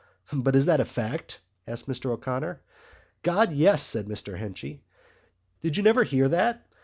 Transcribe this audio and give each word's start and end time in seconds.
"But 0.33 0.55
is 0.55 0.65
that 0.65 0.79
a 0.79 0.85
fact?" 0.85 1.41
asked 1.67 1.85
Mr 1.87 2.09
O'Connor. 2.09 2.59
"God, 3.21 3.53
yes," 3.53 3.85
said 3.85 4.07
Mr 4.07 4.35
Henchy. 4.35 4.83
"Did 5.61 5.77
you 5.77 5.83
never 5.83 6.03
hear 6.03 6.27
that? 6.27 6.65